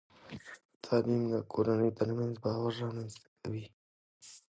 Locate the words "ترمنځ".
1.97-2.33